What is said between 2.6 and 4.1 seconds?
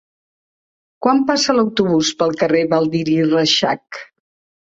Baldiri Reixac?